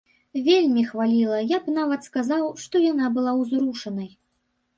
[0.45, 4.11] Вельмі хваліла, я б нават сказаў, што яна была ўзрушанай.